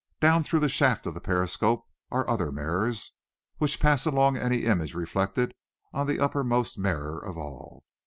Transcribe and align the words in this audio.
Down 0.19 0.43
through 0.43 0.61
the 0.61 0.67
shaft 0.67 1.05
of 1.05 1.13
the 1.13 1.21
periscope 1.21 1.85
are 2.09 2.27
other 2.27 2.51
mirrors, 2.51 3.11
which 3.59 3.79
pass 3.79 4.03
along 4.07 4.35
any 4.35 4.63
image 4.63 4.95
reflected 4.95 5.53
on 5.93 6.07
the 6.07 6.19
uppermost 6.19 6.75
mirror 6.75 7.19
of 7.23 7.37
all. 7.37 7.83